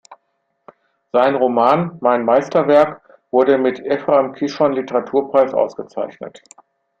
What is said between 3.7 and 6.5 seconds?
Ephraim-Kishon-Literaturpreis ausgezeichnet.